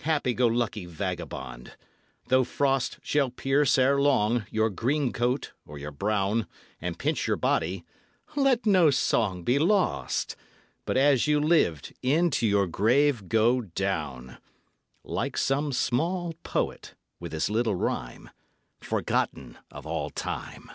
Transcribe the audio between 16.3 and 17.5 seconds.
poet with his